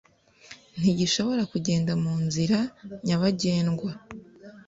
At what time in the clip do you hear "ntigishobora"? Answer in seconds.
0.79-1.43